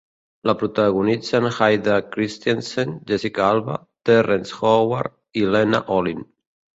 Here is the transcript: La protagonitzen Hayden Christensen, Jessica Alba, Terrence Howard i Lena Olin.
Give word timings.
La 0.49 0.53
protagonitzen 0.59 1.49
Hayden 1.57 2.07
Christensen, 2.15 2.95
Jessica 3.11 3.43
Alba, 3.49 3.75
Terrence 4.11 4.57
Howard 4.63 5.15
i 5.43 5.45
Lena 5.57 5.83
Olin. 5.99 6.25